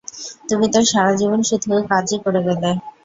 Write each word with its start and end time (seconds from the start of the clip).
তুমি 0.49 0.67
তো 0.73 0.79
সারাজীবন 0.91 1.41
শুধু 1.49 1.69
কাজই 1.91 2.17
করে 2.25 2.39
গেলে। 2.47 2.69